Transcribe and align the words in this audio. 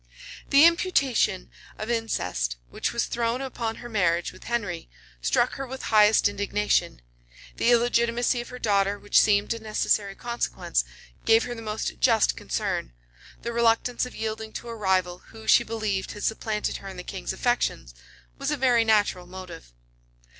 The 0.49 0.65
imputation 0.65 1.51
of 1.77 1.91
incest, 1.91 2.55
which 2.71 2.91
was 2.91 3.05
thrown 3.05 3.39
upon 3.39 3.75
her 3.75 3.87
marriage 3.87 4.31
with 4.33 4.45
Henry, 4.45 4.89
struck 5.21 5.51
her 5.57 5.67
with 5.67 5.81
the 5.81 5.85
highest 5.93 6.27
indignation: 6.27 7.03
the 7.57 7.69
illegitimacy 7.69 8.41
of 8.41 8.49
her 8.49 8.57
daughter, 8.57 8.97
which 8.97 9.19
seemed 9.21 9.53
a 9.53 9.59
necessary 9.59 10.15
consequence, 10.15 10.83
gave 11.23 11.43
her 11.43 11.53
the 11.53 11.61
most 11.61 11.99
just 11.99 12.35
concern: 12.35 12.93
the 13.43 13.53
reluctance 13.53 14.07
of 14.07 14.15
yielding 14.15 14.51
to 14.53 14.69
a 14.69 14.75
rival, 14.75 15.19
who, 15.27 15.47
she 15.47 15.63
believed, 15.63 16.13
had 16.13 16.23
supplanted 16.23 16.77
her 16.77 16.87
in 16.87 16.97
the 16.97 17.03
king's 17.03 17.31
affections, 17.31 17.93
was 18.39 18.49
a 18.49 18.57
very 18.57 18.83
natural 18.83 19.27
motive. 19.27 19.71